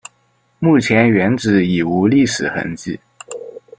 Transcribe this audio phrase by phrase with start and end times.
[0.57, 2.99] 目前原址已无历史痕迹。